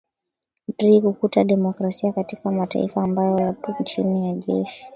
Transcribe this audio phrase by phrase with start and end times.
[0.77, 4.85] dri kukuta demokrasia katika mataifa ambayo yapo chini ya jeshi